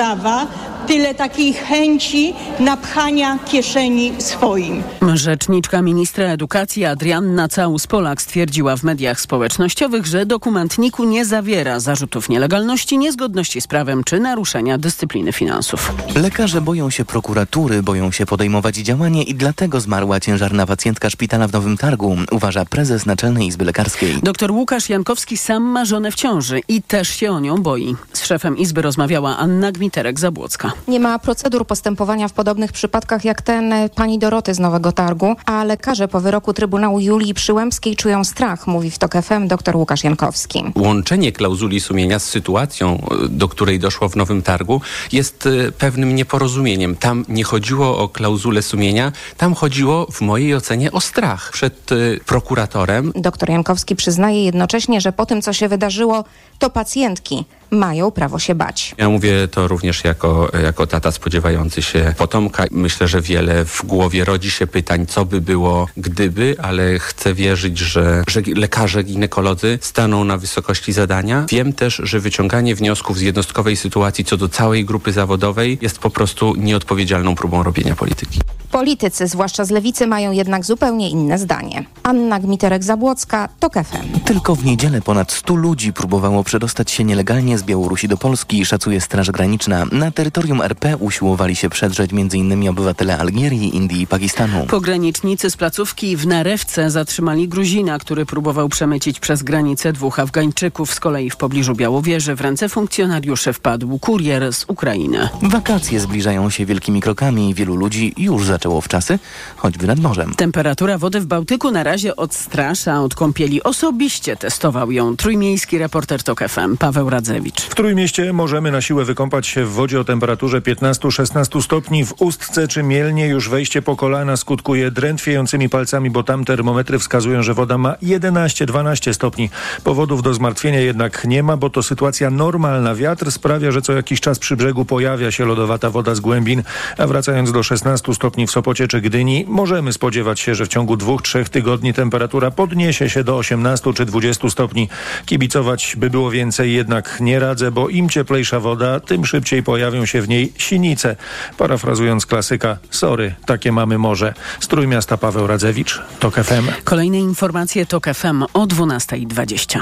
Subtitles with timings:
[0.00, 0.48] prawa,
[0.86, 4.82] tyle takiej chęci napchania kieszeni swoim.
[5.14, 12.28] Rzeczniczka ministra edukacji Adrianna Caus-Polak stwierdziła w mediach społecznościowych, że dokument NIK-u nie zawiera zarzutów
[12.28, 15.92] nielegalności, niezgodności z prawem czy naruszenia dyscypliny finansów.
[16.14, 21.52] Lekarze boją się prokuratury, boją się podejmować działanie i dlatego zmarła ciężarna pacjentka szpitala w
[21.52, 24.18] Nowym Targu, uważa prezes Naczelnej Izby Lekarskiej.
[24.22, 27.96] Doktor Łukasz Jankowski sam ma żonę w ciąży i też się o nią boi.
[28.12, 30.69] Z szefem Izby rozmawiała Anna Gmiterek-Zabłocka.
[30.88, 35.64] Nie ma procedur postępowania w podobnych przypadkach jak ten pani Doroty z Nowego Targu, a
[35.64, 40.64] lekarze po wyroku Trybunału Julii Przyłębskiej czują strach, mówi w TOK FM dr Łukasz Jankowski.
[40.74, 44.80] Łączenie klauzuli sumienia z sytuacją, do której doszło w Nowym Targu,
[45.12, 46.96] jest e, pewnym nieporozumieniem.
[46.96, 51.90] Tam nie chodziło o klauzulę sumienia, tam chodziło w mojej ocenie o strach przed
[52.26, 53.12] prokuratorem.
[53.14, 56.24] Dr Jankowski przyznaje jednocześnie, że po tym, co się wydarzyło,
[56.58, 58.94] to pacjentki mają prawo się bać.
[58.98, 62.64] Ja mówię to również jako, jako tata spodziewający się potomka.
[62.70, 67.78] Myślę, że wiele w głowie rodzi się pytań, co by było gdyby, ale chcę wierzyć,
[67.78, 71.46] że, że lekarze, ginekolodzy staną na wysokości zadania.
[71.48, 76.10] Wiem też, że wyciąganie wniosków z jednostkowej sytuacji co do całej grupy zawodowej jest po
[76.10, 78.40] prostu nieodpowiedzialną próbą robienia polityki.
[78.70, 81.84] Politycy, zwłaszcza z lewicy, mają jednak zupełnie inne zdanie.
[82.02, 84.20] Anna Gmiterek-Zabłocka, TOK FM.
[84.24, 89.00] Tylko w niedzielę ponad 100 ludzi próbowało przedostać się nielegalnie z Białorusi do Polski, szacuje
[89.00, 89.86] Straż Graniczna.
[89.92, 92.68] Na terytorium RP usiłowali się przedrzeć m.in.
[92.68, 94.66] obywatele Algierii, Indii i Pakistanu.
[94.66, 100.94] Pogranicznicy z placówki w Narewce zatrzymali Gruzina, który próbował przemycić przez granicę dwóch Afgańczyków.
[100.94, 105.28] Z kolei w pobliżu Białowieży w ręce funkcjonariuszy wpadł kurier z Ukrainy.
[105.42, 107.54] Wakacje zbliżają się wielkimi krokami.
[107.54, 109.18] Wielu ludzi już zaczęło w czasy,
[109.56, 110.34] choćby nad morzem.
[110.34, 113.62] Temperatura wody w Bałtyku na razie odstrasza od kąpieli.
[113.62, 117.49] Osobiście testował ją trójmiejski reporter TOK FM Paweł Radzewicz.
[117.56, 122.04] W Trójmieście możemy na siłę wykąpać się w wodzie o temperaturze 15-16 stopni.
[122.04, 127.42] W Ustce czy Mielnie już wejście po kolana skutkuje drętwiejącymi palcami, bo tam termometry wskazują,
[127.42, 129.50] że woda ma 11-12 stopni.
[129.84, 132.94] Powodów do zmartwienia jednak nie ma, bo to sytuacja normalna.
[132.94, 136.62] Wiatr sprawia, że co jakiś czas przy brzegu pojawia się lodowata woda z głębin,
[136.98, 140.96] a wracając do 16 stopni w Sopocie czy Gdyni, możemy spodziewać się, że w ciągu
[140.96, 144.88] dwóch, trzech tygodni temperatura podniesie się do 18 czy 20 stopni.
[145.26, 150.22] Kibicować by było więcej, jednak nie radzę, bo im cieplejsza woda, tym szybciej pojawią się
[150.22, 151.16] w niej sinice.
[151.58, 154.34] Parafrazując klasyka, sorry, takie mamy morze.
[154.60, 156.68] Strój miasta Paweł Radzewicz, TOK FM.
[156.84, 159.80] Kolejne informacje TOK FM o 12.20.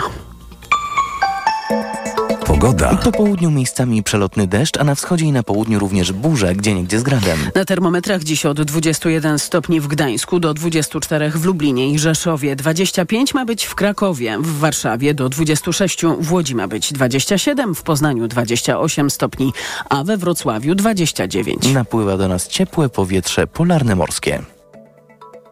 [2.49, 2.97] Pogoda.
[3.05, 7.01] Po południu miejscami przelotny deszcz, a na wschodzie i na południu również burze, gdzie niegdzie
[7.01, 7.39] z gradem.
[7.55, 12.57] Na termometrach dziś od 21 stopni w Gdańsku do 24 w Lublinie i Rzeszowie.
[12.57, 17.83] 25 ma być w Krakowie, w Warszawie do 26, w Łodzi ma być 27, w
[17.83, 19.53] Poznaniu 28 stopni,
[19.89, 21.73] a we Wrocławiu 29.
[21.73, 24.43] Napływa do nas ciepłe powietrze polarne morskie.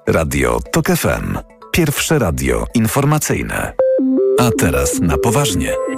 [0.07, 1.39] Radio TOK FM.
[1.73, 3.73] Pierwsze radio informacyjne.
[4.39, 5.96] A teraz na poważnie.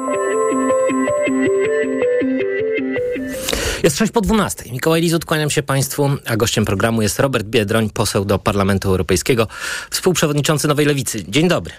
[3.82, 4.72] Jest 6 po 12.
[4.72, 9.48] Mikołaj Lizut, kłaniam się Państwu, a gościem programu jest Robert Biedroń, poseł do Parlamentu Europejskiego,
[9.90, 11.24] współprzewodniczący Nowej Lewicy.
[11.28, 11.74] Dzień dobry.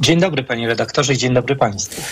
[0.00, 2.02] Dzień dobry panie redaktorze i dzień dobry państwu.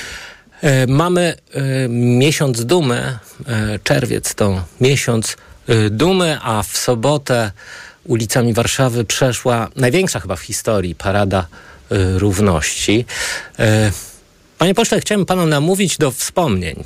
[0.61, 5.37] E, mamy e, miesiąc dumy, e, czerwiec to miesiąc
[5.91, 7.53] dumy, a w sobotę
[8.05, 11.47] ulicami Warszawy przeszła największa chyba w historii parada
[12.17, 13.05] równości.
[14.59, 16.85] Panie pośle, chciałem panu namówić do wspomnień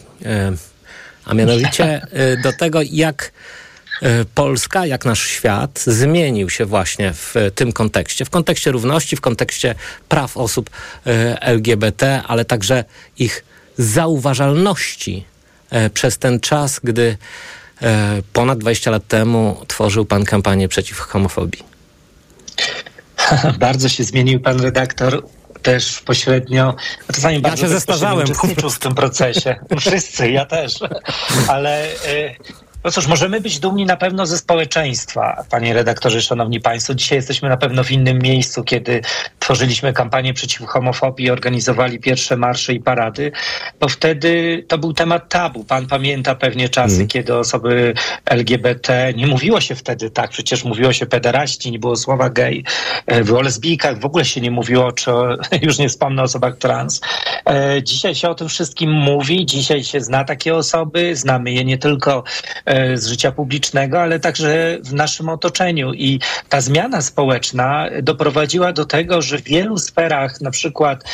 [1.24, 2.06] a mianowicie
[2.42, 3.32] do tego, jak
[4.34, 9.74] Polska, jak nasz świat zmienił się właśnie w tym kontekście, w kontekście równości, w kontekście
[10.08, 10.70] praw osób
[11.40, 12.84] LGBT, ale także
[13.18, 13.44] ich
[13.78, 15.24] zauważalności
[15.94, 17.16] przez ten czas, gdy
[18.32, 21.62] ponad 20 lat temu tworzył pan kampanię przeciw homofobii.
[23.58, 25.22] Bardzo się zmienił pan redaktor
[25.64, 26.74] też pośrednio,
[27.12, 29.56] czasami ja bardzo się zestarzałem uczestniczył w tym procesie.
[29.80, 30.78] Wszyscy, ja też.
[31.48, 31.88] Ale
[32.84, 36.94] no cóż, możemy być dumni na pewno ze społeczeństwa, panie redaktorze, szanowni państwo.
[36.94, 39.00] Dzisiaj jesteśmy na pewno w innym miejscu, kiedy
[39.38, 43.32] tworzyliśmy kampanię przeciw homofobii, organizowali pierwsze marsze i parady,
[43.80, 45.64] bo wtedy to był temat tabu.
[45.64, 47.08] Pan pamięta pewnie czasy, mm.
[47.08, 47.94] kiedy osoby
[48.24, 52.64] LGBT, nie mówiło się wtedy tak, przecież mówiło się pederaści, nie było słowa gej,
[53.36, 55.10] o lesbijkach w ogóle się nie mówiło, czy
[55.62, 57.00] już nie wspomnę o osobach trans.
[57.82, 62.24] Dzisiaj się o tym wszystkim mówi, dzisiaj się zna takie osoby, znamy je nie tylko
[62.94, 65.92] z życia publicznego, ale także w naszym otoczeniu.
[65.92, 71.04] I ta zmiana społeczna doprowadziła do tego, że w wielu sferach, na przykład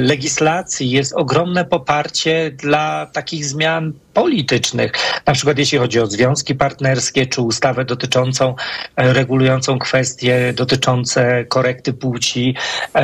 [0.00, 4.92] legislacji, jest ogromne poparcie dla takich zmian politycznych,
[5.26, 8.54] na przykład jeśli chodzi o związki partnerskie, czy ustawę dotyczącą,
[8.96, 12.54] e, regulującą kwestie dotyczące korekty płci.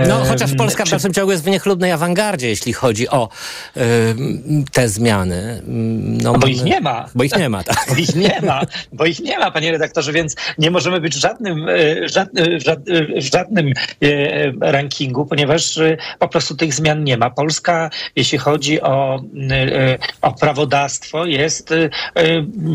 [0.09, 0.89] No, chociaż Polska czy...
[0.89, 3.29] w dalszym ciągu jest w niechlubnej awangardzie, jeśli chodzi o
[3.77, 3.81] y,
[4.73, 5.63] te zmiany.
[6.23, 7.09] No, bo ich nie ma.
[7.15, 7.87] Bo ich nie ma, tak.
[7.89, 8.61] Bo ich nie ma,
[8.93, 11.67] bo ich nie ma, panie redaktorze, więc nie możemy być w żadnym,
[12.05, 12.61] żadnym,
[13.17, 13.73] żadnym
[14.61, 15.79] rankingu, ponieważ
[16.19, 17.31] po prostu tych zmian nie ma.
[17.31, 19.23] Polska, jeśli chodzi o,
[20.23, 21.71] o prawodawstwo, jest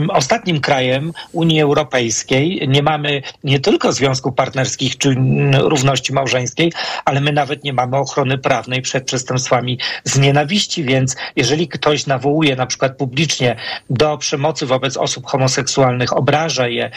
[0.10, 2.68] ostatnim krajem Unii Europejskiej.
[2.68, 5.16] Nie mamy nie tylko związków partnerskich czy
[5.54, 6.74] równości małżeńskiej,
[7.06, 12.56] ale my nawet nie mamy ochrony prawnej przed przestępstwami z nienawiści, więc jeżeli ktoś nawołuje
[12.56, 13.56] na przykład publicznie
[13.90, 16.92] do przemocy wobec osób homoseksualnych, obraża je,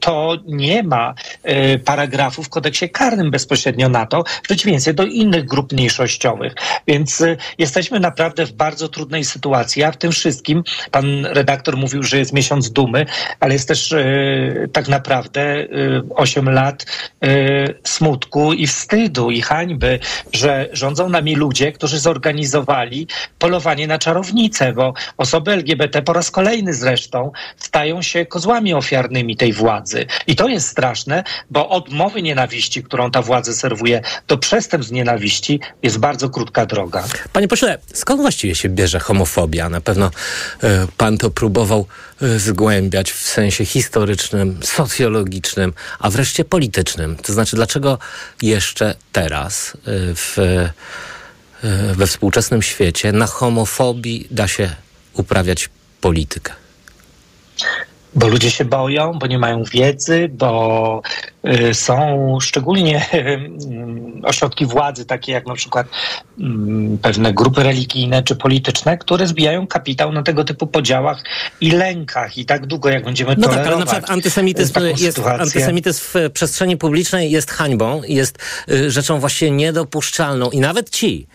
[0.00, 1.14] to nie ma
[1.84, 6.54] paragrafu w kodeksie karnym bezpośrednio na to, w przeciwieństwie do innych grup mniejszościowych.
[6.86, 7.22] Więc
[7.58, 12.32] jesteśmy naprawdę w bardzo trudnej sytuacji, a w tym wszystkim pan redaktor mówił, że jest
[12.32, 13.06] miesiąc dumy,
[13.40, 13.94] ale jest też
[14.72, 15.66] tak naprawdę
[16.10, 16.86] osiem lat
[17.84, 19.98] smutku i wstydu i hańby,
[20.32, 23.06] że rządzą nami ludzie, którzy zorganizowali
[23.38, 29.52] polowanie na czarownicę, bo osoby LGBT po raz kolejny zresztą stają się kozłami ofiarnymi tej
[29.52, 30.06] władzy.
[30.26, 35.60] I to jest straszne, bo od mowy nienawiści, którą ta władza serwuje, do przestępstw nienawiści
[35.82, 37.04] jest bardzo krótka droga.
[37.32, 39.37] Panie pośle, skąd właściwie się bierze homofobia?
[39.70, 40.06] Na pewno
[40.64, 41.86] y, pan to próbował
[42.22, 47.16] y, zgłębiać w sensie historycznym, socjologicznym, a wreszcie politycznym.
[47.16, 47.98] To znaczy, dlaczego
[48.42, 49.78] jeszcze teraz y,
[50.14, 50.36] w,
[51.96, 54.70] we współczesnym świecie na homofobii da się
[55.12, 55.68] uprawiać
[56.00, 56.52] politykę?
[58.14, 61.02] Bo ludzie się boją, bo nie mają wiedzy, bo
[61.72, 63.50] są szczególnie y,
[64.22, 66.42] ośrodki władzy, takie jak na przykład y,
[67.02, 71.22] pewne grupy religijne czy polityczne, które zbijają kapitał na tego typu podziałach
[71.60, 72.38] i lękach.
[72.38, 73.64] I tak długo, jak będziemy no tolerować...
[73.64, 78.38] No tak, ale na przykład antysemityzm, jest, antysemityzm w przestrzeni publicznej jest hańbą, jest
[78.70, 80.50] y, rzeczą właśnie niedopuszczalną.
[80.50, 81.26] I nawet ci,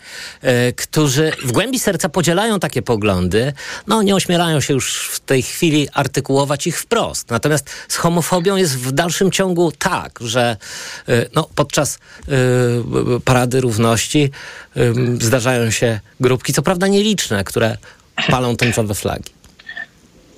[0.44, 3.52] y, którzy w głębi serca podzielają takie poglądy,
[3.86, 7.30] no nie ośmielają się już w tej chwili artykułować ich wprost.
[7.30, 10.56] Natomiast z homofobią jest w dalszym ciągu tak, że
[11.08, 11.98] y, no, podczas
[12.28, 14.30] y, Parady Równości
[14.76, 17.76] y, zdarzają się grupki, co prawda nieliczne, które
[18.30, 19.33] palą tęczowe flagi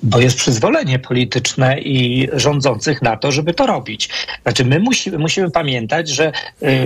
[0.03, 4.09] bo jest przyzwolenie polityczne i rządzących na to, żeby to robić.
[4.43, 6.31] Znaczy, my musimy, musimy pamiętać, że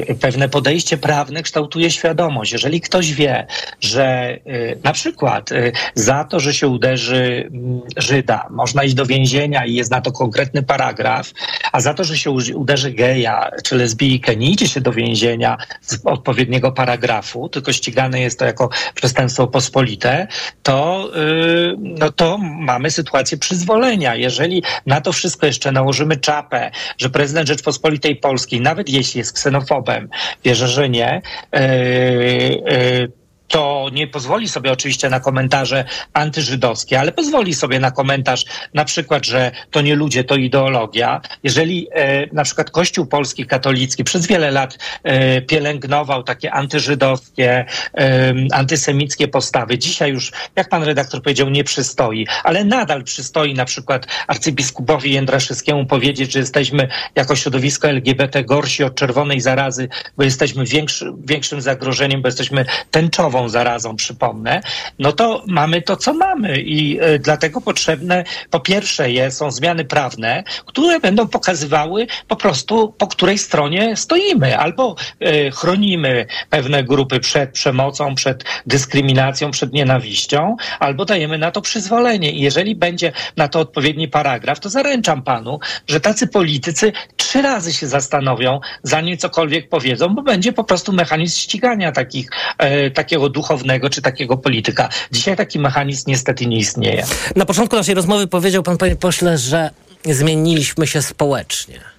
[0.10, 2.52] y, pewne podejście prawne kształtuje świadomość.
[2.52, 3.48] Jeżeli ktoś wie,
[3.82, 9.06] że y, na przykład y, za to, że się uderzy mm, Żyda, można iść do
[9.06, 11.32] więzienia i jest na to konkretny paragraf,
[11.72, 16.00] a za to, że się uderzy geja czy lesbijkę, nie idzie się do więzienia z
[16.06, 20.28] odpowiedniego paragrafu, tylko ścigane jest to jako przestępstwo pospolite,
[20.64, 24.16] to, y, no to mamy sytuację, sytuację przyzwolenia.
[24.16, 30.10] Jeżeli na to wszystko jeszcze nałożymy czapę, że prezydent Rzeczpospolitej Polskiej, nawet jeśli jest ksenofobem,
[30.44, 31.22] wierzę, że nie,
[31.54, 33.21] yy, yy,
[33.52, 39.26] to nie pozwoli sobie oczywiście na komentarze antyżydowskie, ale pozwoli sobie na komentarz na przykład,
[39.26, 41.22] że to nie ludzie, to ideologia.
[41.44, 47.66] Jeżeli e, na przykład Kościół Polski katolicki przez wiele lat e, pielęgnował takie antyżydowskie,
[47.98, 53.66] e, antysemickie postawy, dzisiaj już, jak pan redaktor powiedział, nie przystoi, ale nadal przystoi na
[53.66, 60.66] przykład arcybiskupowi Jędraszewskiemu powiedzieć, że jesteśmy jako środowisko LGBT gorsi od czerwonej zarazy, bo jesteśmy
[60.66, 64.62] większy, większym zagrożeniem, bo jesteśmy tęczową zarazą, przypomnę,
[65.00, 70.44] no to mamy to, co mamy i y, dlatego potrzebne po pierwsze są zmiany prawne,
[70.66, 74.58] które będą pokazywały po prostu, po której stronie stoimy.
[74.58, 81.62] Albo y, chronimy pewne grupy przed przemocą, przed dyskryminacją, przed nienawiścią, albo dajemy na to
[81.62, 82.32] przyzwolenie.
[82.32, 87.74] I jeżeli będzie na to odpowiedni paragraf, to zaręczam panu, że tacy politycy trzy razy
[87.74, 93.90] się zastanowią, zanim cokolwiek powiedzą, bo będzie po prostu mechanizm ścigania takich, e, takiego duchownego
[93.90, 94.90] czy takiego polityka.
[95.12, 97.06] Dzisiaj taki mechanizm niestety nie istnieje.
[97.36, 99.70] Na początku naszej rozmowy powiedział pan, panie pośle, że
[100.06, 101.92] zmieniliśmy się społecznie.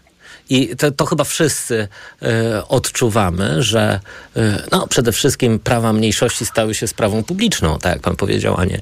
[0.50, 1.88] I to, to chyba wszyscy
[2.22, 2.26] y,
[2.68, 4.00] odczuwamy, że
[4.36, 4.40] y,
[4.72, 8.76] no, przede wszystkim prawa mniejszości stały się sprawą publiczną, tak jak pan powiedział, a nie
[8.76, 8.80] y,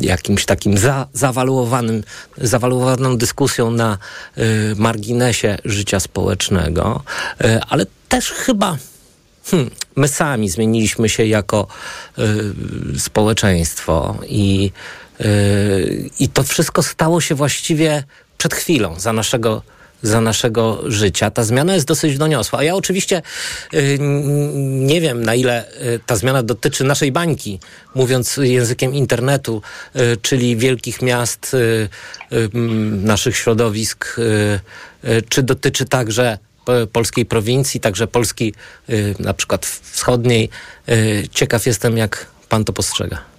[0.00, 2.04] jakimś takim za, zawaluowanym,
[2.38, 3.98] zawaluowaną dyskusją na
[4.76, 7.02] marginesie życia społecznego,
[7.68, 8.76] ale też chyba
[9.50, 11.66] hmm, my sami zmieniliśmy się jako
[12.18, 14.70] y, społeczeństwo i,
[15.20, 18.04] y, i to wszystko stało się właściwie
[18.38, 19.62] przed chwilą, za naszego
[20.02, 21.30] za naszego życia.
[21.30, 22.58] Ta zmiana jest dosyć doniosła.
[22.58, 23.22] A ja oczywiście
[23.74, 23.98] y,
[24.64, 27.60] nie wiem, na ile y, ta zmiana dotyczy naszej bańki,
[27.94, 29.62] mówiąc językiem internetu,
[29.96, 31.88] y, czyli wielkich miast, y,
[32.32, 32.50] y,
[33.02, 36.38] naszych środowisk, y, czy dotyczy także
[36.92, 38.54] polskiej prowincji, także Polski
[38.90, 40.48] y, na przykład wschodniej.
[40.88, 43.35] Y, ciekaw jestem, jak pan to postrzega.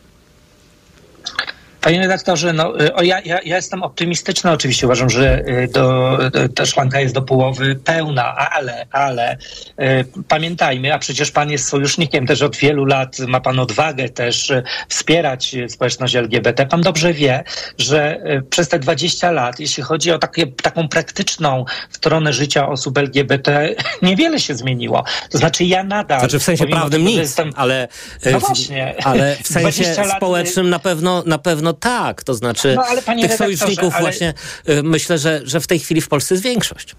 [1.87, 4.87] Panie redaktorze, no, y, o, ja, ja, ja jestem optymistyczny oczywiście.
[4.87, 10.93] Uważam, że y, do, do, ta szklanka jest do połowy pełna, ale, ale y, pamiętajmy,
[10.93, 14.51] a przecież pan jest sojusznikiem też od wielu lat, ma pan odwagę też
[14.89, 16.65] wspierać społeczność LGBT.
[16.65, 17.43] Pan dobrze wie,
[17.77, 23.69] że przez te 20 lat, jeśli chodzi o takie, taką praktyczną stronę życia osób LGBT,
[24.01, 25.03] niewiele się zmieniło.
[25.29, 26.19] To znaczy ja nadal...
[26.19, 27.87] Znaczy w sensie prawnym nic, jestem- ale,
[28.25, 28.95] No e, właśnie.
[29.03, 32.23] ale w sensie 20 lat, społecznym na pewno, na pewno tak.
[32.23, 34.33] To znaczy No, tych sojuszników ale- właśnie
[34.69, 36.95] y, myślę, że, że w tej chwili w Polsce jest większość.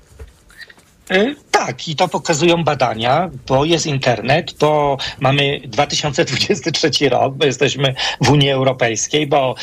[1.13, 1.37] Y,
[1.67, 8.31] Tak, i to pokazują badania, bo jest internet, bo mamy 2023 rok, bo jesteśmy w
[8.31, 9.55] Unii Europejskiej, bo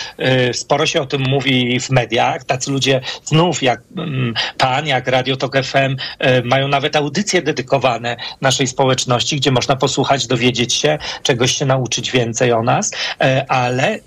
[0.49, 2.43] y, sporo się o tym mówi w mediach.
[2.43, 8.17] Tacy ludzie znów jak mm, pan, jak Radio Tok FM y, mają nawet audycje dedykowane
[8.41, 12.91] naszej społeczności, gdzie można posłuchać, dowiedzieć się, czegoś się nauczyć więcej o nas.
[13.21, 13.99] E, Ale,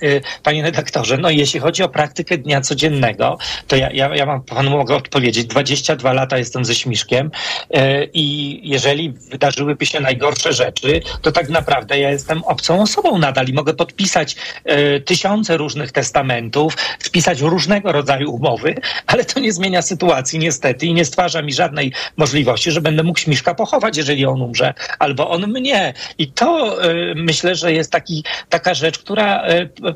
[0.42, 4.70] panie redaktorze, no jeśli chodzi o praktykę dnia codziennego, to ja, ja, ja mam, panu
[4.70, 7.27] mogę odpowiedzieć, 22 lata jestem ze Śmiszkiem
[7.70, 13.46] e, i jeżeli wydarzyłyby się najgorsze rzeczy, to tak naprawdę ja jestem obcą osobą nadal
[13.46, 18.74] i mogę podpisać e, tysiące różnych testamentów, spisać różnego rodzaju umowy,
[19.06, 23.18] ale to nie zmienia sytuacji niestety i nie stwarza mi żadnej możliwości, że będę mógł
[23.18, 25.94] Śmiszka pochować, jeżeli on umrze, albo on mnie.
[26.18, 29.44] I to e, myślę, że jest taki, taka rzecz, która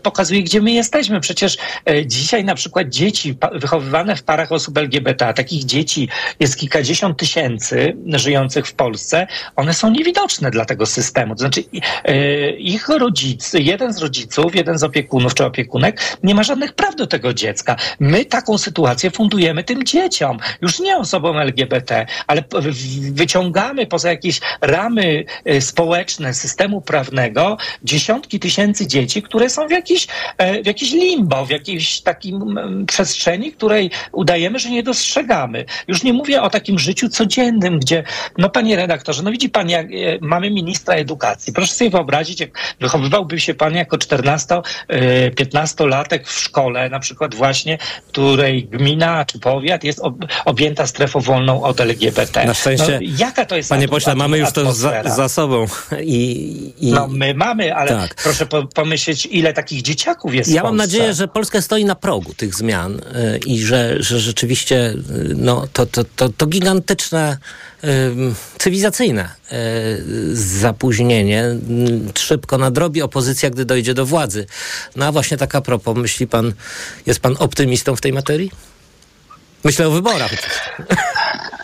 [0.02, 1.20] pokazuje, gdzie my jesteśmy.
[1.20, 1.56] Przecież
[2.06, 6.08] dzisiaj na przykład dzieci wychowywane w parach osób LGBT, takich dzieci
[6.40, 9.26] jest kilkadziesiąt tysięcy żyjących w Polsce,
[9.56, 11.34] one są niewidoczne dla tego systemu.
[11.34, 11.64] To znaczy
[12.04, 16.96] e, ich rodzic, jeden z rodziców, jeden z opiekunów czy opiekunek nie ma żadnych praw
[16.96, 17.76] do tego dziecka.
[18.00, 22.44] My taką sytuację fundujemy tym dzieciom, już nie osobom LGBT, ale
[23.12, 30.06] wyciągamy poza jakieś ramy e, społeczne systemu prawnego dziesiątki tysięcy dzieci, które są w jakiś,
[30.38, 35.64] e, w jakiś limbo, w jakiejś takim mm, przestrzeni, której udajemy, że nie dostrzegamy.
[35.88, 38.04] Już nie mówię o takim życiu codziennym, gdzie,
[38.38, 39.88] no panie redaktorze, no widzi pan, jak e,
[40.20, 41.52] mamy ministra edukacji.
[41.52, 42.50] Proszę sobie wyobrazić, jak
[42.80, 47.78] wychowywałby się pan jako 14-15-latek w szkole, na przykład właśnie,
[48.08, 50.14] której gmina czy powiat jest ob,
[50.44, 52.46] objęta strefą wolną od LGBT.
[52.46, 55.66] Na szczęście, no, jaka to jest Panie pośle, mamy już to za, za sobą.
[56.02, 58.14] I, i No my mamy, ale Tak.
[58.14, 62.34] proszę po, pomyśleć, ile takich dzieciaków jest ja mam nadzieję, że Polska stoi na progu
[62.34, 63.00] tych zmian y,
[63.46, 64.94] i że, że rzeczywiście
[65.36, 67.88] no, to, to, to, to gigantyczne y,
[68.58, 71.58] cywilizacyjne y, zapóźnienie y,
[72.18, 74.46] szybko nadrobi opozycja, gdy dojdzie do władzy.
[74.96, 76.52] No a właśnie taka propos, myśli pan,
[77.06, 78.50] jest pan optymistą w tej materii?
[79.64, 80.32] Myślę o wyborach.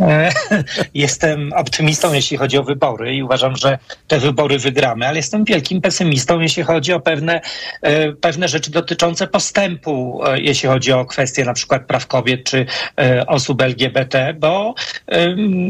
[0.00, 0.32] E,
[0.94, 5.80] Jestem optymistą, jeśli chodzi o wybory i uważam, że te wybory wygramy, ale jestem wielkim
[5.80, 7.40] pesymistą, jeśli chodzi o pewne,
[7.82, 12.66] e, pewne rzeczy dotyczące postępu, e, jeśli chodzi o kwestie na przykład praw kobiet czy
[13.26, 14.74] osób LGBT, bo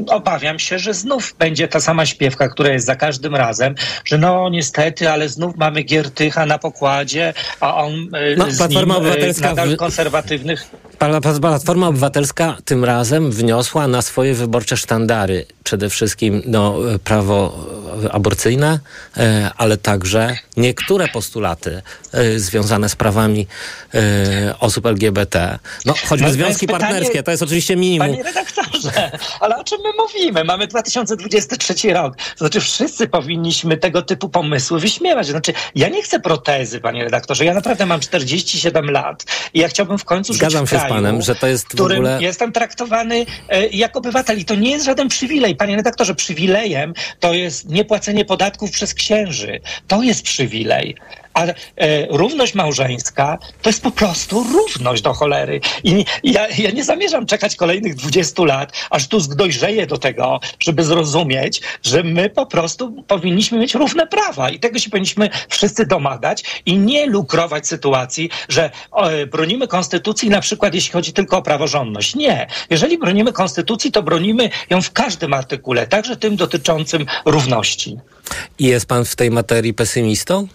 [0.08, 4.48] obawiam się, że znów będzie ta sama śpiewka, która jest za każdym razem, że no
[4.48, 8.92] niestety, ale znów mamy Giertycha na pokładzie, a on No, z nim,
[9.40, 15.46] nadal konserwatywnych Platforma Obywatelska tym razem wniosła na swoje wyborcze sztandary.
[15.64, 16.74] Przede wszystkim no,
[17.04, 17.66] prawo
[18.12, 18.78] aborcyjne,
[19.16, 23.46] e, ale także niektóre postulaty e, związane z prawami
[23.94, 25.58] e, osób LGBT.
[25.84, 28.08] No, choćby No, związki pytanie- partnerskie, to jest oczywiście minimum.
[28.08, 29.10] Panie redaktorze,
[29.40, 30.44] ale o czym my mówimy?
[30.44, 32.16] Mamy 2023 rok.
[32.16, 35.26] To znaczy wszyscy powinniśmy tego typu pomysły wyśmiewać.
[35.26, 37.44] Znaczy ja nie chcę protezy, panie redaktorze.
[37.44, 39.24] Ja naprawdę mam 47 lat
[39.54, 41.64] i ja chciałbym w końcu Zgadzam żyć w się z kraju, panem, że to jest
[41.64, 42.18] w którym ogóle...
[42.22, 43.26] jestem traktowany
[43.72, 45.56] jako obywatel i to nie jest żaden przywilej.
[45.56, 49.60] Panie redaktorze, przywilejem to jest niepłacenie podatków przez księży.
[49.86, 50.96] To jest przywilej.
[51.36, 51.54] A e,
[52.10, 55.60] równość małżeńska to jest po prostu równość do cholery.
[55.84, 60.84] I ja, ja nie zamierzam czekać kolejnych 20 lat, aż Tusk dojrzeje do tego, żeby
[60.84, 66.62] zrozumieć, że my po prostu powinniśmy mieć równe prawa i tego się powinniśmy wszyscy domagać
[66.66, 68.70] i nie lukrować sytuacji, że
[69.30, 72.14] bronimy konstytucji na przykład jeśli chodzi tylko o praworządność.
[72.14, 72.46] Nie.
[72.70, 77.98] Jeżeli bronimy konstytucji, to bronimy ją w każdym artykule, także tym dotyczącym równości.
[78.58, 80.48] I jest pan w tej materii pesymistą?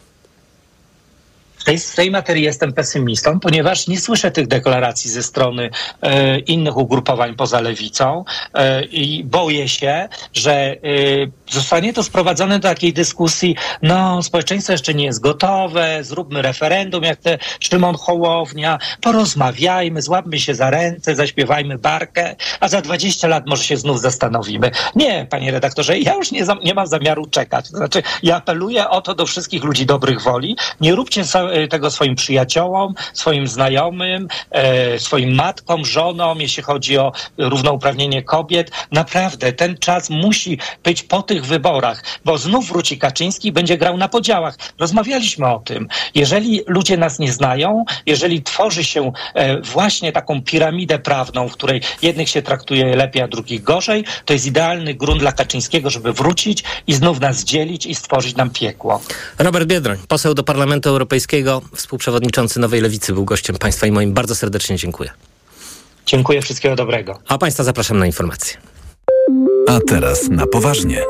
[1.61, 5.69] W tej, w tej materii jestem pesymistą, ponieważ nie słyszę tych deklaracji ze strony
[6.01, 10.77] e, innych ugrupowań poza lewicą e, i boję się, że e,
[11.51, 17.19] zostanie to sprowadzone do takiej dyskusji, no społeczeństwo jeszcze nie jest gotowe, zróbmy referendum, jak
[17.19, 23.63] te Szymon Hołownia, porozmawiajmy, złapmy się za ręce, zaśpiewajmy barkę, a za 20 lat może
[23.63, 24.71] się znów zastanowimy.
[24.95, 27.67] Nie, panie redaktorze, ja już nie, nie mam zamiaru czekać.
[27.67, 31.23] Znaczy, ja apeluję o to do wszystkich ludzi dobrych woli, nie róbcie
[31.69, 38.71] tego swoim przyjaciołom, swoim znajomym, e, swoim matkom, żonom, jeśli chodzi o równouprawnienie kobiet.
[38.91, 43.97] Naprawdę, ten czas musi być po tych wyborach, bo znów wróci Kaczyński i będzie grał
[43.97, 44.57] na podziałach.
[44.79, 45.87] Rozmawialiśmy o tym.
[46.15, 51.81] Jeżeli ludzie nas nie znają, jeżeli tworzy się e, właśnie taką piramidę prawną, w której
[52.01, 56.63] jednych się traktuje lepiej, a drugich gorzej, to jest idealny grunt dla Kaczyńskiego, żeby wrócić
[56.87, 59.01] i znów nas dzielić i stworzyć nam piekło.
[59.39, 61.40] Robert Biedroń, poseł do Parlamentu Europejskiego,
[61.75, 64.13] współprzewodniczący Nowej Lewicy, był gościem Państwa i moim.
[64.13, 65.09] Bardzo serdecznie dziękuję.
[66.05, 67.19] Dziękuję, wszystkiego dobrego.
[67.27, 68.57] A Państwa zapraszam na informacje.
[69.67, 71.03] A teraz na poważnie.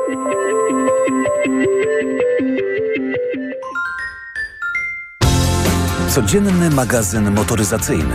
[6.08, 8.14] Codzienny magazyn motoryzacyjny.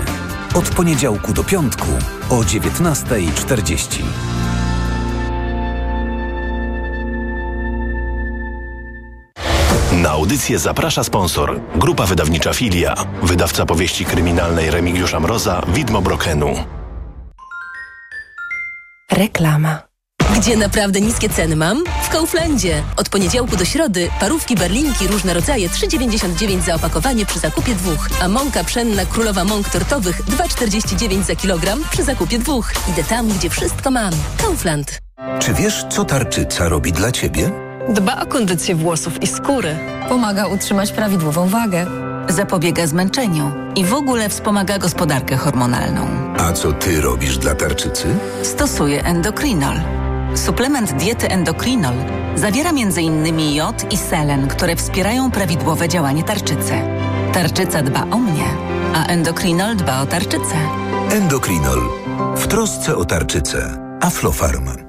[0.56, 1.88] Od poniedziałku do piątku
[2.30, 4.04] o 19.40.
[10.18, 11.60] audycję zaprasza sponsor.
[11.76, 12.96] Grupa wydawnicza Filia.
[13.24, 16.56] Wydawca powieści kryminalnej Remigiusza Mroza, Widmo Brokenu.
[19.12, 19.80] Reklama.
[20.36, 21.84] Gdzie naprawdę niskie ceny mam?
[22.04, 22.84] W Kauflandzie.
[22.98, 28.28] Od poniedziałku do środy parówki berlinki różne rodzaje 3,99 za opakowanie przy zakupie dwóch, a
[28.28, 32.72] mąka pszenna królowa mąk tortowych 2,49 za kilogram przy zakupie dwóch.
[32.90, 34.14] Idę tam, gdzie wszystko mam.
[34.38, 35.00] Kaufland.
[35.40, 37.67] Czy wiesz, co tarczyca robi dla ciebie?
[37.90, 39.76] Dba o kondycję włosów i skóry.
[40.10, 41.86] Pomaga utrzymać prawidłową wagę.
[42.30, 46.08] Zapobiega zmęczeniu i w ogóle wspomaga gospodarkę hormonalną.
[46.40, 48.08] A co ty robisz dla tarczycy?
[48.44, 49.78] Stosuję endokrinol.
[50.36, 51.96] Suplement diety endokrinol
[52.36, 53.40] zawiera m.in.
[53.56, 56.74] jod i selen, które wspierają prawidłowe działanie tarczycy.
[57.34, 58.46] Tarczyca dba o mnie,
[58.96, 60.56] a endokrinol dba o tarczycę.
[61.12, 61.82] Endokrinol.
[62.36, 63.78] W trosce o tarczycę.
[64.02, 64.87] Aflofarm.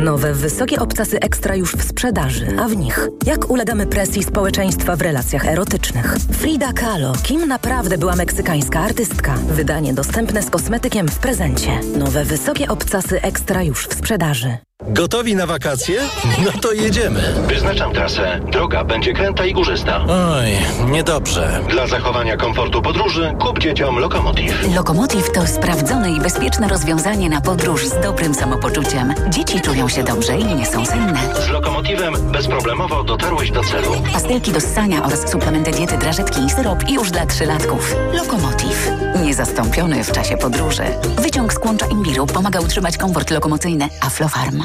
[0.00, 5.02] Nowe wysokie obcasy ekstra już w sprzedaży, a w nich jak ulegamy presji społeczeństwa w
[5.02, 6.16] relacjach erotycznych.
[6.32, 9.34] Frida Kahlo, kim naprawdę była meksykańska artystka.
[9.34, 11.80] Wydanie dostępne z kosmetykiem w prezencie.
[11.98, 14.58] Nowe wysokie obcasy ekstra już w sprzedaży.
[14.82, 16.00] Gotowi na wakacje?
[16.44, 17.20] No to jedziemy.
[17.46, 18.40] Wyznaczam trasę.
[18.52, 20.00] Droga będzie kręta i górzysta.
[20.08, 20.46] Oj,
[20.90, 21.60] niedobrze.
[21.68, 24.74] Dla zachowania komfortu podróży kup dzieciom Lokomotiv.
[24.74, 29.14] Lokomotiv to sprawdzone i bezpieczne rozwiązanie na podróż z dobrym samopoczuciem.
[29.28, 31.18] Dzieci czują się dobrze i nie są senne.
[31.46, 33.92] Z Lokomotivem bezproblemowo dotarłeś do celu.
[34.12, 37.94] Pastelki do ssania oraz suplementy diety, drażetki i syrop już dla trzylatków.
[38.12, 38.90] Lokomotiv.
[39.24, 40.82] Niezastąpiony w czasie podróży.
[41.22, 43.88] Wyciąg z kłącza imbiru pomaga utrzymać komfort lokomocyjny.
[44.00, 44.64] Aflofarm.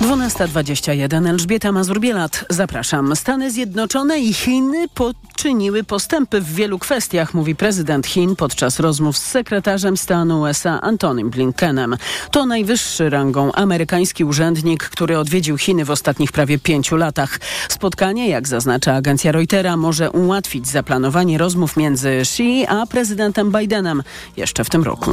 [0.00, 2.44] 12.21 Elżbieta Mazur-Bielat.
[2.50, 3.16] Zapraszam.
[3.16, 9.22] Stany Zjednoczone i Chiny poczyniły postępy w wielu kwestiach, mówi prezydent Chin podczas rozmów z
[9.22, 11.96] sekretarzem stanu USA Antonym Blinkenem.
[12.30, 17.38] To najwyższy rangą amerykański urzędnik, który odwiedził Chiny w ostatnich prawie pięciu latach.
[17.68, 24.02] Spotkanie, jak zaznacza agencja Reutera, może ułatwić zaplanowanie rozmów między Xi a prezydentem Bidenem
[24.36, 25.10] jeszcze w tym roku.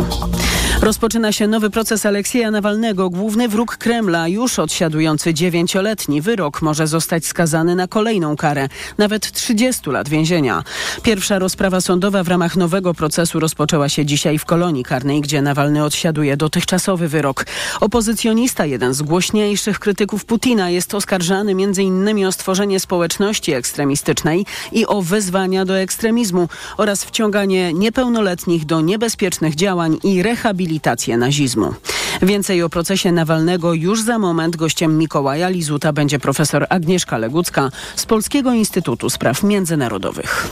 [0.82, 7.25] Rozpoczyna się nowy proces Aleksieja Nawalnego, główny wróg Kremla, już odsiadujący dziewięcioletni wyrok może zostać
[7.25, 10.63] skazany na kolejną karę, nawet 30 lat więzienia.
[11.03, 15.83] Pierwsza rozprawa sądowa w ramach nowego procesu rozpoczęła się dzisiaj w kolonii karnej, gdzie Nawalny
[15.83, 17.45] odsiaduje dotychczasowy wyrok.
[17.81, 22.25] Opozycjonista, jeden z głośniejszych krytyków Putina, jest oskarżany m.in.
[22.25, 29.97] o stworzenie społeczności ekstremistycznej i o wezwania do ekstremizmu oraz wciąganie niepełnoletnich do niebezpiecznych działań
[30.03, 31.73] i rehabilitację nazizmu.
[32.21, 38.06] Więcej o procesie Nawalnego już za moment gościem Mikołaja Lizuta będzie profesor Agnieszka Legucka z
[38.06, 40.47] Polskiego Instytutu Spraw Międzynarodowych.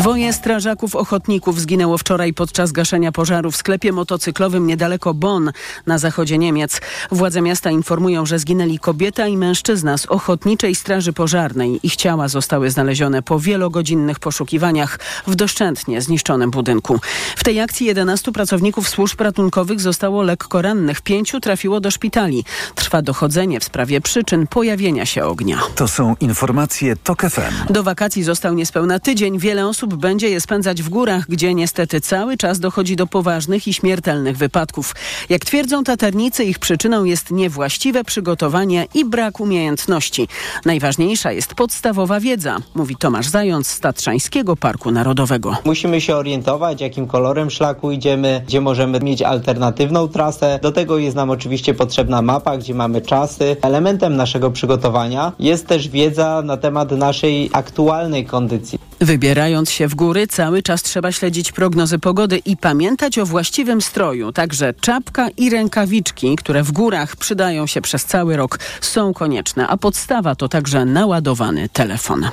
[0.00, 5.52] Dwoje strażaków ochotników zginęło wczoraj podczas gaszenia pożaru w sklepie motocyklowym niedaleko Bonn
[5.86, 6.80] na zachodzie Niemiec.
[7.10, 11.80] Władze miasta informują, że zginęli kobieta i mężczyzna z Ochotniczej Straży Pożarnej.
[11.82, 17.00] Ich ciała zostały znalezione po wielogodzinnych poszukiwaniach w doszczętnie zniszczonym budynku.
[17.36, 21.00] W tej akcji 11 pracowników służb ratunkowych zostało lekko rannych.
[21.00, 22.44] Pięciu trafiło do szpitali.
[22.74, 25.58] Trwa dochodzenie w sprawie przyczyn pojawienia się ognia.
[25.74, 27.72] To są informacje TOK FM.
[27.72, 29.38] Do wakacji został niespełna tydzień.
[29.38, 33.68] Wiele osób osób będzie je spędzać w górach, gdzie niestety cały czas dochodzi do poważnych
[33.68, 34.94] i śmiertelnych wypadków.
[35.28, 40.28] Jak twierdzą taternicy, ich przyczyną jest niewłaściwe przygotowanie i brak umiejętności.
[40.64, 45.56] Najważniejsza jest podstawowa wiedza, mówi Tomasz Zając z Tatrzańskiego Parku Narodowego.
[45.64, 50.58] Musimy się orientować, jakim kolorem szlaku idziemy, gdzie możemy mieć alternatywną trasę.
[50.62, 53.56] Do tego jest nam oczywiście potrzebna mapa, gdzie mamy czasy.
[53.62, 58.89] Elementem naszego przygotowania jest też wiedza na temat naszej aktualnej kondycji.
[59.00, 64.32] Wybierając się w góry, cały czas trzeba śledzić prognozy pogody i pamiętać o właściwym stroju.
[64.32, 69.76] Także czapka i rękawiczki, które w górach przydają się przez cały rok, są konieczne, a
[69.76, 72.28] podstawa to także naładowany telefon.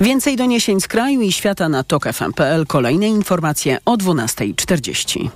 [0.00, 2.66] Więcej doniesień z kraju i świata na tokfm.pl.
[2.66, 5.28] Kolejne informacje o 12.40.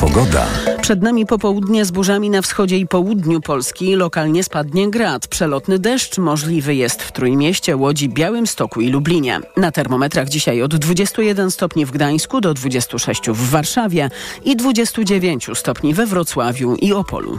[0.00, 0.46] Pogoda.
[0.82, 3.96] Przed nami popołudnie z burzami na wschodzie i południu Polski.
[3.96, 5.26] Lokalnie spadnie grad.
[5.26, 9.40] Przelotny deszcz możliwy jest w Trójmieście, Łodzi, Białymstoku i Lublinie.
[9.56, 14.10] Na termometrach dzisiaj od 21 stopni w Gdańsku do 26 w Warszawie
[14.44, 17.38] i 29 stopni we Wrocławiu i Opolu.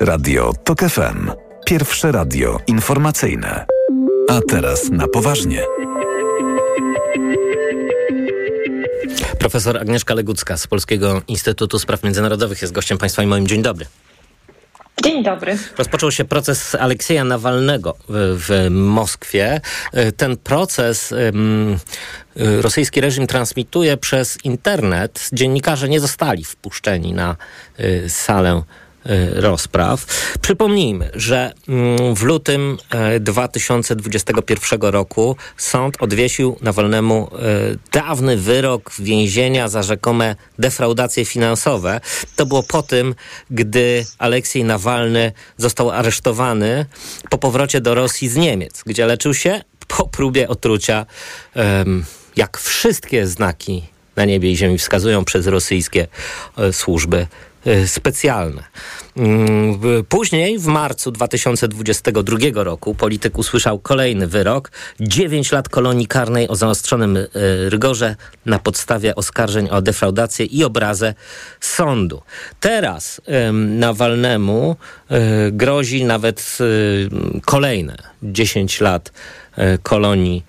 [0.00, 1.30] Radio TOK FM.
[1.66, 3.66] Pierwsze radio informacyjne.
[4.30, 5.62] A teraz na poważnie.
[9.48, 13.86] Profesor Agnieszka Legucka z Polskiego Instytutu Spraw Międzynarodowych jest gościem państwa i moim dzień dobry.
[15.04, 15.58] Dzień dobry.
[15.78, 19.60] Rozpoczął się proces Aleksieja Nawalnego w, Moskwie.
[20.16, 21.14] Ten proces
[22.36, 25.28] rosyjski reżim transmituje przez internet.
[25.32, 27.36] Dziennikarze nie zostali wpuszczeni na
[27.80, 28.62] y, salę
[29.32, 30.06] rozpraw.
[30.40, 32.78] Przypomnijmy, że mm, w lutym
[33.20, 37.30] 2021 roku sąd odwiesił Nawalnemu
[37.92, 42.00] dawny wyrok więzienia za rzekome defraudacje finansowe.
[42.36, 43.14] To było po tym,
[43.50, 46.86] gdy Aleksiej Nawalny został aresztowany
[47.30, 51.06] po powrocie do Rosji z Niemiec, gdzie leczył się po próbie otrucia,
[52.36, 53.82] jak wszystkie znaki
[54.16, 56.06] na niebie i ziemi wskazują przez rosyjskie
[56.72, 57.26] służby
[57.86, 58.62] specjalne.
[59.16, 64.70] Mm, później, w marcu 2022 roku, polityk usłyszał kolejny wyrok.
[65.00, 67.18] 9 lat kolonii karnej o zaostrzonym
[67.68, 71.14] rygorze na podstawie oskarżeń o defraudację i obrazę
[71.60, 72.22] sądu.
[72.60, 73.20] Teraz
[73.52, 74.76] Nawalnemu
[75.52, 76.58] grozi nawet
[77.44, 79.12] kolejne 10 lat
[79.82, 80.44] kolonii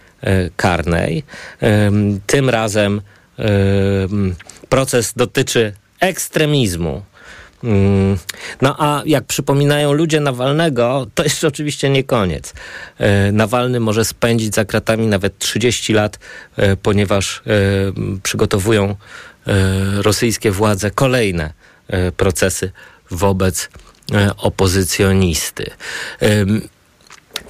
[0.56, 1.24] karnej.
[2.28, 3.02] Tym razem
[4.70, 7.02] proces dotyczy ekstremizmu.
[8.62, 12.54] No a jak przypominają ludzie Nawalnego, to jeszcze oczywiście nie koniec.
[13.32, 16.20] Nawalny może spędzić za kratami nawet 30 lat,
[16.84, 17.44] ponieważ
[18.24, 18.96] przygotowują
[20.02, 21.54] rosyjskie władze kolejne
[22.18, 22.72] procesy
[23.12, 23.70] wobec
[24.38, 25.66] opozycjonisty.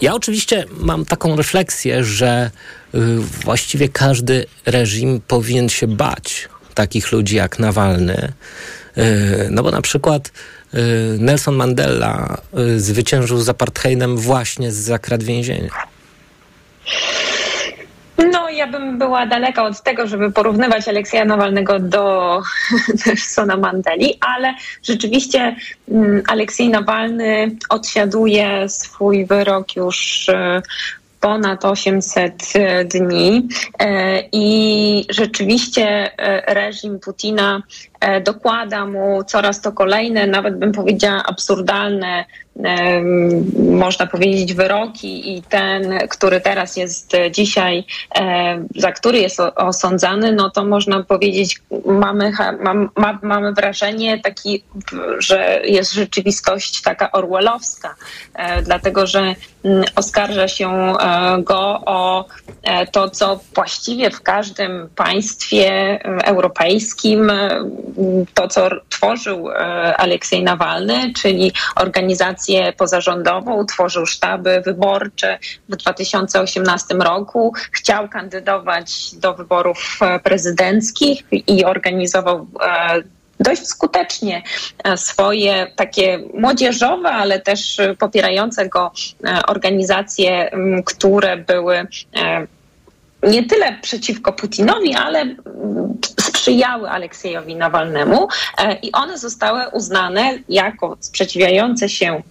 [0.02, 2.52] Ja oczywiście mam taką refleksję, że
[3.44, 8.32] właściwie każdy reżim powinien się bać takich ludzi jak Nawalny.
[9.50, 10.32] No bo na przykład
[11.20, 12.38] Nelson Mandela
[12.78, 15.70] zwyciężył z apartheidem właśnie z zakrat więzienia.
[18.32, 22.42] No, ja bym była daleka od tego, żeby porównywać Aleksja Nawalnego do
[23.06, 25.56] Nelsona Mandeli, ale rzeczywiście
[26.28, 30.28] Aleksiej Nawalny odsiaduje swój wyrok już
[31.20, 32.34] ponad 800
[32.86, 33.48] dni
[34.32, 36.12] i rzeczywiście
[36.48, 37.64] reżim Putina
[38.24, 42.26] dokłada mu coraz to kolejne, nawet bym powiedziała absurdalne,
[43.70, 47.84] można powiedzieć, wyroki i ten, który teraz jest dzisiaj,
[48.76, 52.32] za który jest osądzany, no to można powiedzieć, mamy,
[53.22, 54.64] mamy wrażenie taki,
[55.18, 57.96] że jest rzeczywistość taka orwellowska,
[58.64, 59.36] dlatego że
[59.96, 60.94] oskarża się
[61.40, 62.26] go o
[62.92, 67.32] to, co właściwie w każdym państwie europejskim
[68.34, 69.50] to, co tworzył
[69.98, 80.00] Aleksiej Nawalny, czyli organizację pozarządową, tworzył sztaby wyborcze w 2018 roku, chciał kandydować do wyborów
[80.24, 82.48] prezydenckich i organizował
[83.40, 84.44] dość skutecznie
[84.96, 88.92] swoje takie młodzieżowe, ale też popierające go
[89.48, 90.52] organizacje,
[90.86, 91.88] które były
[93.24, 95.36] nie tyle przeciwko Putinowi, ale
[96.20, 98.28] sprzyjały Aleksiejowi Nawalnemu
[98.82, 102.22] i one zostały uznane jako sprzeciwiające się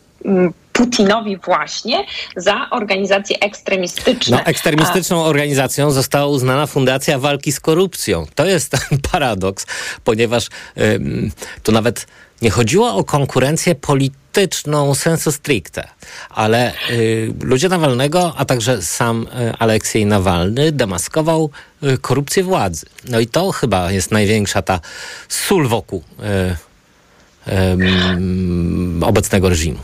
[0.72, 2.04] Putinowi właśnie
[2.36, 4.36] za organizacje ekstremistyczne.
[4.36, 8.26] No, ekstremistyczną organizacją została uznana Fundacja Walki z Korupcją.
[8.34, 8.76] To jest
[9.12, 9.66] paradoks,
[10.04, 10.48] ponieważ
[10.78, 11.30] ym,
[11.62, 12.06] tu nawet
[12.42, 15.88] nie chodziło o konkurencję polityczną sensu stricte,
[16.30, 21.50] ale y, ludzie Nawalnego, a także sam y, Aleksiej Nawalny demaskował
[21.82, 22.86] y, korupcję władzy.
[23.08, 24.80] No i to chyba jest największa ta
[25.28, 26.02] sól wokół
[27.48, 27.52] y,
[29.02, 29.78] y, obecnego reżimu.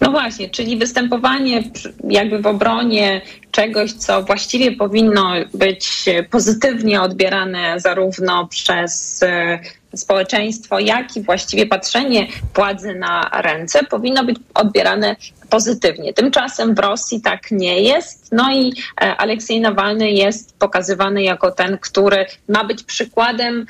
[0.00, 1.62] No właśnie, czyli występowanie
[2.08, 9.58] jakby w obronie czegoś, co właściwie powinno być pozytywnie odbierane zarówno przez e,
[9.98, 15.16] społeczeństwo, jak i właściwie patrzenie władzy na ręce powinno być odbierane
[15.50, 16.14] pozytywnie.
[16.14, 18.28] Tymczasem w Rosji tak nie jest.
[18.32, 23.66] No i e, Aleksiej Nawalny jest pokazywany jako ten, który ma być przykładem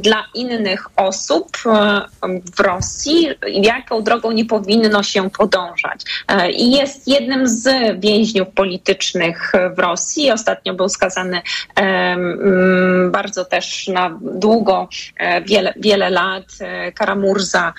[0.00, 2.00] dla innych osób e,
[2.56, 6.00] w Rosji, jaką drogą nie powinno się podążać.
[6.28, 7.68] E, I jest jednym z
[8.00, 10.32] więźniów politycznych w Rosji.
[10.32, 11.40] Ostatnio był skazany
[13.10, 16.44] bardzo też na długo, e, wiele, wiele lat,
[16.94, 17.72] Karamurza,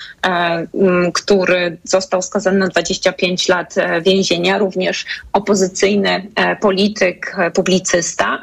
[1.14, 6.26] który został skazany na 25 lat więzienia, również opozycyjny
[6.60, 8.40] polityk, publicysta,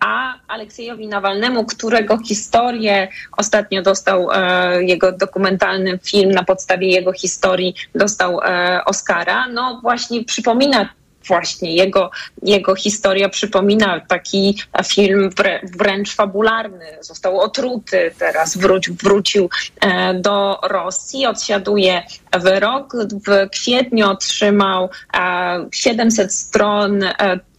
[0.00, 3.08] a Aleksiejowi Nawalnemu, którego historię.
[3.36, 9.48] Ostatnio dostał e, jego dokumentalny film na podstawie jego historii, dostał e, Oscara.
[9.48, 10.88] No właśnie przypomina
[11.26, 12.10] właśnie jego,
[12.42, 15.30] jego historia przypomina taki film
[15.62, 16.86] wręcz fabularny.
[17.00, 18.56] Został otruty, teraz
[19.02, 19.48] wrócił
[19.80, 22.02] e, do Rosji, odsiaduje
[22.40, 22.92] wyrok.
[22.96, 24.88] W kwietniu otrzymał
[25.72, 27.04] 700 stron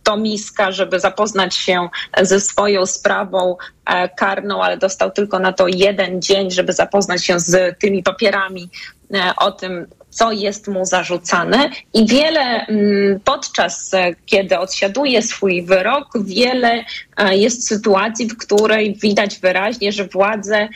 [0.05, 1.89] tomiska, żeby zapoznać się
[2.21, 7.39] ze swoją sprawą e, karną, ale dostał tylko na to jeden dzień, żeby zapoznać się
[7.39, 8.69] z tymi papierami
[9.13, 11.69] e, o tym, co jest mu zarzucane.
[11.93, 16.85] I wiele mm, podczas, e, kiedy odsiaduje swój wyrok, wiele
[17.31, 20.67] jest sytuacji, w której widać wyraźnie, że władze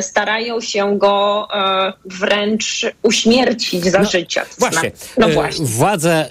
[0.00, 1.48] starają się go
[2.04, 4.44] wręcz uśmiercić za no, życia.
[4.58, 4.92] Właśnie.
[5.18, 5.66] No właśnie.
[5.66, 6.30] Władze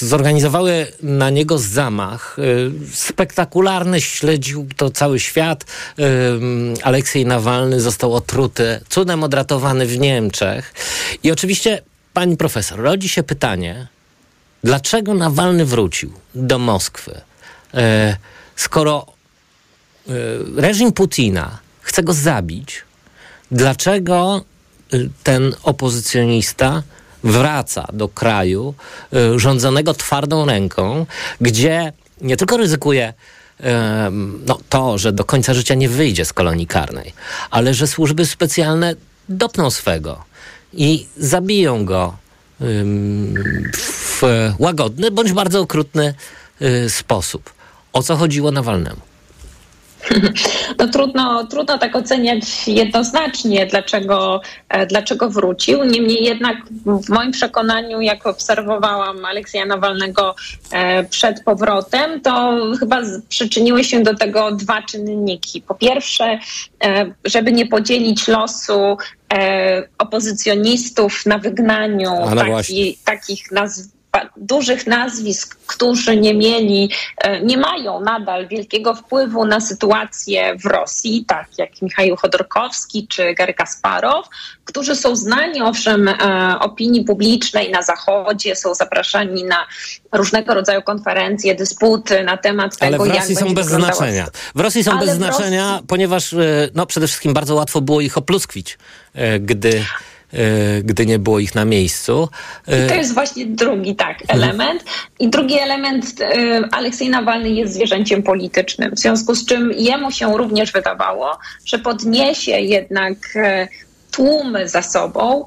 [0.00, 2.36] zorganizowały na niego zamach.
[2.92, 5.64] Spektakularny, śledził to cały świat.
[6.82, 10.74] Aleksiej Nawalny został otruty, cudem odratowany w Niemczech.
[11.22, 13.86] I oczywiście pani profesor, rodzi się pytanie,
[14.64, 17.20] dlaczego Nawalny wrócił do Moskwy,
[17.74, 18.16] e,
[18.56, 19.06] skoro
[20.08, 20.12] e,
[20.56, 22.82] reżim Putina chce go zabić,
[23.50, 24.44] dlaczego
[24.92, 26.82] e, ten opozycjonista
[27.24, 28.74] wraca do kraju
[29.12, 31.06] e, rządzonego twardą ręką,
[31.40, 33.14] gdzie nie tylko ryzykuje
[34.46, 37.12] no, to, że do końca życia nie wyjdzie z kolonii karnej,
[37.50, 38.94] ale że służby specjalne
[39.28, 40.24] dopną swego
[40.72, 42.16] i zabiją go
[43.92, 44.22] w
[44.58, 46.14] łagodny bądź bardzo okrutny
[46.62, 47.52] y, sposób.
[47.92, 49.00] O co chodziło Nawalnemu?
[50.78, 55.84] No trudno, trudno tak oceniać jednoznacznie, dlaczego, e, dlaczego wrócił.
[55.84, 60.34] Niemniej jednak w moim przekonaniu, jak obserwowałam Aleksja Nawalnego
[60.72, 65.62] e, przed powrotem, to chyba przyczyniły się do tego dwa czynniki.
[65.62, 66.38] Po pierwsze,
[66.84, 68.96] e, żeby nie podzielić losu
[69.98, 73.93] opozycjonistów na wygnaniu no taki, takich nazw
[74.36, 81.24] dużych nazwisk, którzy nie mieli, e, nie mają nadal wielkiego wpływu na sytuację w Rosji,
[81.28, 84.28] tak jak Michał Chodorkowski czy Gary Kasparow,
[84.64, 86.14] którzy są znani owszem e,
[86.60, 89.66] opinii publicznej na Zachodzie, są zapraszani na
[90.12, 94.26] różnego rodzaju konferencje, dysputy na temat tego, Ale w Rosji są bez znaczenia.
[94.54, 95.86] W Rosji są Ale bez znaczenia, Rosji...
[95.86, 98.78] ponieważ e, no, przede wszystkim bardzo łatwo było ich opluskwić,
[99.40, 99.84] gdy
[100.84, 102.28] gdy nie było ich na miejscu.
[102.68, 104.42] I to jest właśnie drugi tak mhm.
[104.42, 104.84] element.
[105.18, 110.38] I drugi element, e, Aleksiej Nawalny jest zwierzęciem politycznym, w związku z czym jemu się
[110.38, 113.68] również wydawało, że podniesie jednak e,
[114.16, 115.44] tłumy za sobą,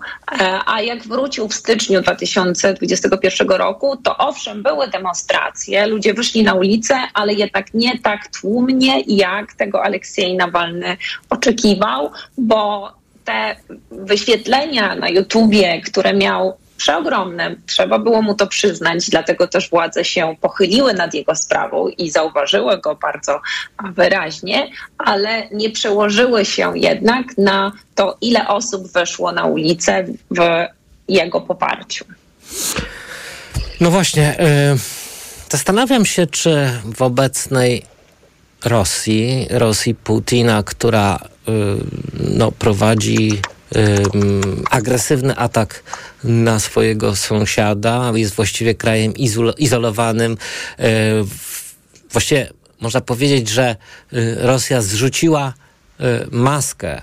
[0.65, 6.95] a jak wrócił w styczniu 2021 roku, to owszem, były demonstracje, ludzie wyszli na ulicę,
[7.13, 10.97] ale jednak nie tak tłumnie, jak tego Aleksiej Nawalny
[11.29, 12.91] oczekiwał, bo
[13.27, 13.55] te
[13.91, 20.35] wyświetlenia na YouTubie, które miał przeogromne, trzeba było mu to przyznać, dlatego też władze się
[20.41, 23.41] pochyliły nad jego sprawą i zauważyły go bardzo
[23.95, 30.65] wyraźnie, ale nie przełożyły się jednak na to, ile osób weszło na ulicę w
[31.07, 32.05] jego poparciu.
[33.81, 34.77] No właśnie, yy,
[35.49, 37.85] zastanawiam się, czy w obecnej
[38.67, 41.19] Rosji, Rosji Putina, która
[42.19, 43.41] no, prowadzi
[44.69, 45.83] agresywny atak
[46.23, 49.13] na swojego sąsiada, jest właściwie krajem
[49.57, 50.37] izolowanym.
[52.11, 52.49] Właściwie
[52.81, 53.75] można powiedzieć, że
[54.37, 55.53] Rosja zrzuciła
[56.31, 57.01] maskę,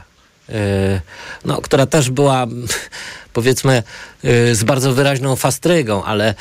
[1.45, 2.47] no, która też była
[3.33, 3.83] powiedzmy
[4.53, 6.35] z bardzo wyraźną fastrygą, ale,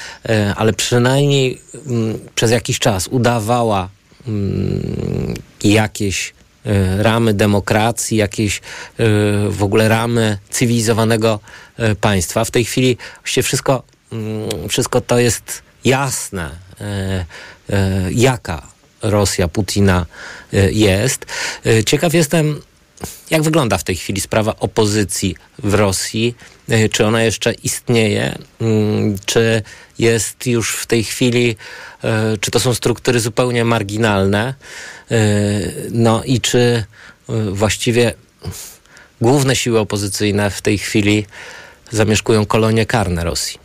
[0.55, 3.89] ale przynajmniej mm, przez jakiś czas udawała
[5.63, 6.33] jakieś
[6.65, 8.61] E, ramy demokracji, jakieś e,
[9.49, 11.39] w ogóle ramy cywilizowanego
[11.77, 12.45] e, państwa.
[12.45, 16.49] W tej chwili właściwie wszystko, mm, wszystko to jest jasne,
[18.11, 18.67] jaka
[19.01, 20.05] Rosja Putina
[20.71, 21.25] jest.
[21.85, 22.61] Ciekaw jestem,
[23.31, 26.35] jak wygląda w tej chwili sprawa opozycji w Rosji?
[26.91, 28.37] Czy ona jeszcze istnieje?
[28.61, 29.61] Mm, czy
[29.99, 31.55] jest już w tej chwili,
[32.41, 34.53] czy to są struktury zupełnie marginalne?
[35.11, 35.19] E,
[35.91, 36.83] no i czy e,
[37.51, 38.13] właściwie
[39.21, 41.25] główne siły opozycyjne w tej chwili
[41.91, 43.62] zamieszkują kolonie karne Rosji?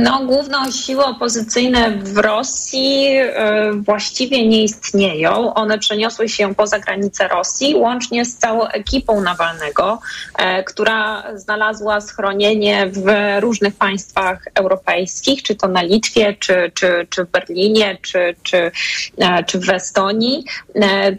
[0.00, 5.54] No, główne siły opozycyjne w Rosji e, właściwie nie istnieją.
[5.54, 10.00] One przeniosły się poza granice Rosji, łącznie z całą ekipą Nawalnego,
[10.38, 13.06] e, która znalazła schronienie w
[13.40, 18.70] różnych państwach europejskich, czy to na Litwie, czy, czy, czy w Berlinie, czy, czy,
[19.18, 20.44] e, czy w Estonii.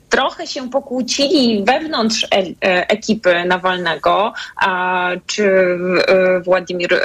[0.10, 2.28] Trochę się pokłócili wewnątrz
[2.62, 4.34] ekipy Nawalnego,
[5.26, 5.78] czy
[6.44, 7.00] Władimir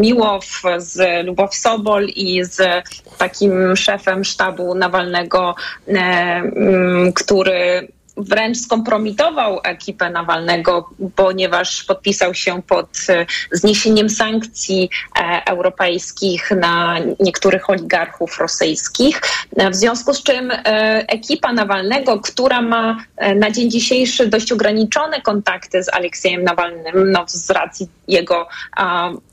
[0.00, 2.84] Miłow z Lubow Sobol i z
[3.18, 5.54] takim szefem sztabu Nawalnego,
[5.88, 6.42] e,
[7.14, 7.88] który
[8.20, 17.70] wręcz skompromitował ekipę Nawalnego, ponieważ podpisał się pod e, zniesieniem sankcji e, europejskich na niektórych
[17.70, 19.20] oligarchów rosyjskich.
[19.70, 20.52] W związku z czym
[21.08, 23.04] ekipa Nawalnego, która ma
[23.36, 28.48] na dzień dzisiejszy dość ograniczone kontakty z Aleksiejem Nawalnym, no z racji jego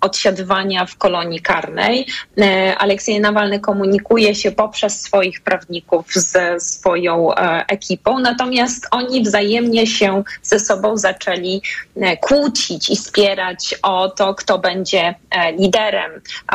[0.01, 2.05] odsiadywania w kolonii karnej.
[2.37, 9.87] E, Aleksiej Nawalny komunikuje się poprzez swoich prawników ze swoją e, ekipą, natomiast oni wzajemnie
[9.87, 11.61] się ze sobą zaczęli
[11.95, 15.15] e, kłócić i spierać o to, kto będzie
[15.59, 16.11] liderem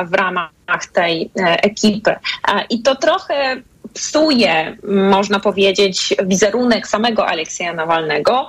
[0.07, 2.15] w ramach tej ekipy.
[2.71, 3.63] I to trochę
[3.95, 8.49] psuje, można powiedzieć, wizerunek samego Aleksieja Nawalnego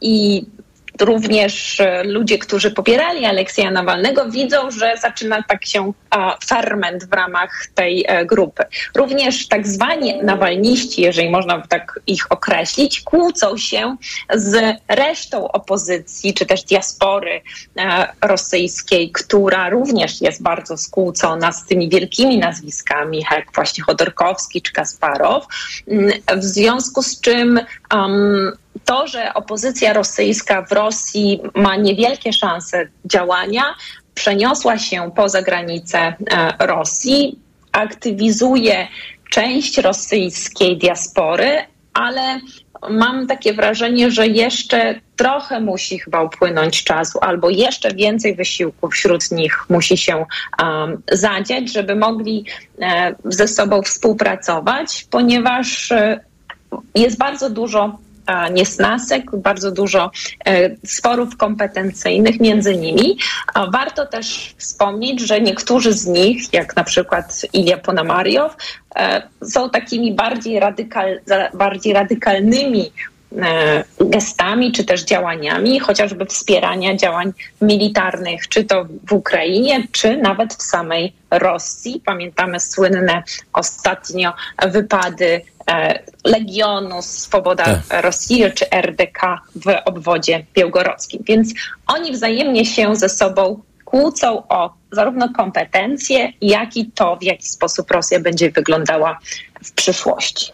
[0.00, 0.44] i
[1.00, 5.92] również e, ludzie, którzy popierali Aleksja Nawalnego, widzą, że zaczyna tak się
[6.46, 8.64] ferment w ramach tej e, grupy.
[8.94, 13.96] Również tak zwani nawalniści, jeżeli można tak ich określić, kłócą się
[14.34, 17.40] z resztą opozycji, czy też diaspory
[17.76, 24.72] e, rosyjskiej, która również jest bardzo skłócona z tymi wielkimi nazwiskami, jak właśnie Chodorkowski czy
[24.72, 25.46] Kasparow.
[25.88, 27.60] Mm, w związku z czym
[27.94, 28.52] um,
[28.84, 33.74] to, że opozycja rosyjska w Rosji ma niewielkie szanse działania,
[34.14, 36.14] przeniosła się poza granice e,
[36.66, 37.38] Rosji,
[37.72, 38.88] aktywizuje
[39.30, 41.50] część rosyjskiej diaspory,
[41.94, 42.40] ale
[42.90, 49.30] mam takie wrażenie, że jeszcze trochę musi chyba upłynąć czasu, albo jeszcze więcej wysiłku wśród
[49.30, 50.26] nich musi się
[50.62, 52.44] um, zadziać, żeby mogli
[52.80, 56.20] e, ze sobą współpracować, ponieważ e,
[56.94, 57.98] jest bardzo dużo
[58.52, 60.10] niesnasek, bardzo dużo
[60.44, 63.18] e, sporów kompetencyjnych między nimi.
[63.72, 68.56] Warto też wspomnieć, że niektórzy z nich, jak na przykład Ilia Ponamariow,
[68.96, 71.20] e, są takimi bardziej, radykal,
[71.54, 72.92] bardziej radykalnymi
[73.38, 80.54] e, gestami czy też działaniami, chociażby wspierania działań militarnych, czy to w Ukrainie, czy nawet
[80.54, 82.02] w samej Rosji.
[82.04, 84.32] Pamiętamy słynne ostatnio
[84.68, 85.40] wypady
[86.24, 88.02] Legionu Swoboda tak.
[88.02, 91.22] Rosji czy RDK w obwodzie białgorodzkim.
[91.26, 91.52] Więc
[91.86, 97.90] oni wzajemnie się ze sobą kłócą o zarówno kompetencje, jak i to, w jaki sposób
[97.90, 99.18] Rosja będzie wyglądała
[99.64, 100.52] w przyszłości.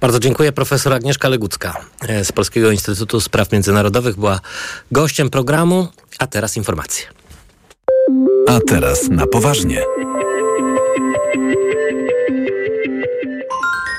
[0.00, 0.52] Bardzo dziękuję.
[0.52, 4.40] Profesor Agnieszka Legucka e, z Polskiego Instytutu Spraw Międzynarodowych była
[4.92, 7.06] gościem programu, a teraz informacje.
[8.48, 9.82] A teraz na poważnie.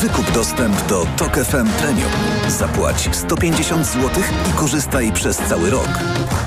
[0.00, 2.10] Wykup dostęp do Tok FM Premium.
[2.48, 4.10] Zapłać 150 zł
[4.50, 5.88] i korzystaj przez cały rok.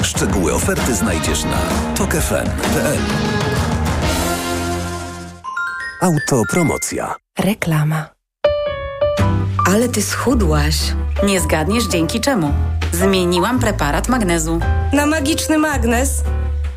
[0.04, 1.58] Szczegóły oferty znajdziesz na
[1.95, 2.97] tokefm.pl.
[6.01, 7.16] Autopromocja.
[7.39, 8.10] Reklama.
[9.68, 10.76] Ale ty schudłaś.
[11.24, 12.54] Nie zgadniesz dzięki czemu.
[12.91, 14.60] Zmieniłam preparat magnezu.
[14.93, 16.24] Na magiczny magnes?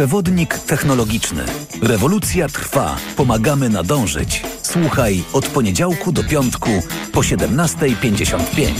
[0.00, 1.44] Przewodnik technologiczny.
[1.82, 2.96] Rewolucja trwa.
[3.16, 4.42] Pomagamy nadążyć.
[4.62, 6.70] Słuchaj od poniedziałku do piątku
[7.12, 8.70] po 17.55.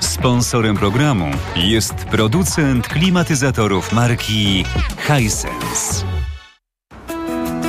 [0.00, 4.64] Sponsorem programu jest producent klimatyzatorów marki
[5.06, 6.04] Hisense.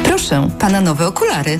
[0.04, 1.60] Proszę, pana nowe okulary.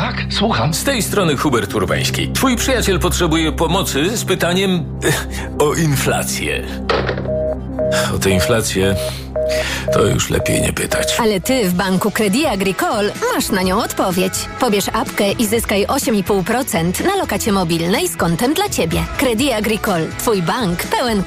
[0.00, 0.74] Tak, słucham.
[0.74, 2.32] Z tej strony Hubert Urbański.
[2.32, 4.84] Twój przyjaciel potrzebuje pomocy z pytaniem
[5.58, 6.62] o inflację.
[8.14, 8.96] O tę inflację
[9.92, 11.16] to już lepiej nie pytać.
[11.18, 14.32] Ale ty w banku Credit Agricole masz na nią odpowiedź.
[14.60, 19.04] Pobierz apkę i zyskaj 8,5% na lokacie mobilnej z kontem dla ciebie.
[19.18, 20.06] Credit Agricole.
[20.18, 21.18] Twój bank pełen